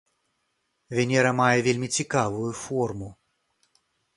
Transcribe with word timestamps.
Венера 0.99 1.33
мае 1.41 1.59
вельмі 1.67 1.89
цікавую 1.99 2.49
форму. 2.63 3.09